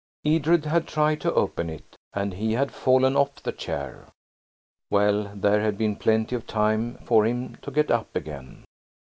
Edred 0.25 0.65
had 0.65 0.87
tried 0.87 1.21
to 1.21 1.33
open 1.35 1.69
it, 1.69 1.95
and 2.11 2.33
he 2.33 2.53
had 2.53 2.71
fallen 2.71 3.15
off 3.15 3.35
the 3.35 3.51
chair. 3.51 4.07
Well, 4.89 5.25
there 5.35 5.61
had 5.61 5.77
been 5.77 5.95
plenty 5.95 6.35
of 6.35 6.47
time 6.47 6.97
for 7.05 7.23
him 7.23 7.57
to 7.61 7.69
get 7.69 7.91
up 7.91 8.15
again. 8.15 8.65